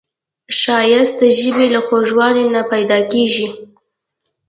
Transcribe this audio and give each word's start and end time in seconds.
ښایست 0.59 1.15
د 1.21 1.23
ژبې 1.39 1.65
له 1.73 1.79
خوږوالي 1.85 2.45
نه 2.53 2.61
پیداکیږي 2.71 3.47